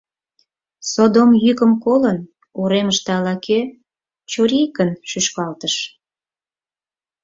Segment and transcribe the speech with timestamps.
[0.91, 2.19] Содом йӱкым колын,
[2.59, 3.59] уремыште ала-кӧ
[4.31, 5.75] чорикын шӱшкалтыш.